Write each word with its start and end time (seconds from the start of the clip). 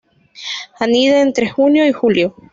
Anida 0.79 1.21
entre 1.21 1.47
junio 1.47 1.85
y 1.85 1.91
julio. 1.93 2.35